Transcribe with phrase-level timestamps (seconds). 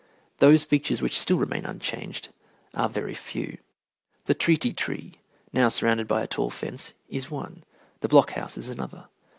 [0.37, 2.29] Those features which still remain unchanged
[2.73, 3.59] are very few.
[4.25, 5.19] The Treaty Tree,
[5.53, 7.63] now surrounded by a tall fence, is one,
[7.99, 9.09] the block house is another.